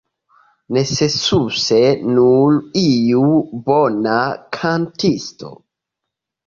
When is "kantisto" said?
4.61-5.57